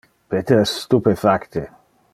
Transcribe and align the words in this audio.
Peter 0.35 0.57
es 0.61 0.71
stupefacte. 0.79 1.67